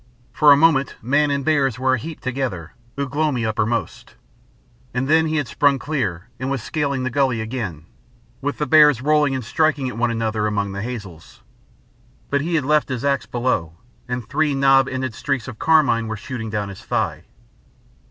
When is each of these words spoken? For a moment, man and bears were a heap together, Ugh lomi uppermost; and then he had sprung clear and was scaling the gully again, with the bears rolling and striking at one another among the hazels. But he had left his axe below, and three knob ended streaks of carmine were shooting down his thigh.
For 0.33 0.51
a 0.51 0.57
moment, 0.57 0.95
man 1.03 1.29
and 1.29 1.45
bears 1.45 1.77
were 1.77 1.93
a 1.93 1.99
heap 1.99 2.21
together, 2.21 2.73
Ugh 2.97 3.15
lomi 3.15 3.45
uppermost; 3.45 4.15
and 4.95 5.07
then 5.07 5.27
he 5.27 5.35
had 5.35 5.47
sprung 5.47 5.77
clear 5.77 6.27
and 6.39 6.49
was 6.49 6.63
scaling 6.63 7.03
the 7.03 7.11
gully 7.11 7.39
again, 7.39 7.85
with 8.41 8.57
the 8.57 8.65
bears 8.65 8.99
rolling 9.03 9.35
and 9.35 9.45
striking 9.45 9.87
at 9.89 9.97
one 9.99 10.09
another 10.09 10.47
among 10.47 10.71
the 10.71 10.81
hazels. 10.81 11.41
But 12.31 12.41
he 12.41 12.55
had 12.55 12.65
left 12.65 12.89
his 12.89 13.05
axe 13.05 13.27
below, 13.27 13.73
and 14.07 14.27
three 14.27 14.55
knob 14.55 14.89
ended 14.89 15.13
streaks 15.13 15.47
of 15.47 15.59
carmine 15.59 16.07
were 16.07 16.17
shooting 16.17 16.49
down 16.49 16.69
his 16.69 16.81
thigh. 16.83 17.25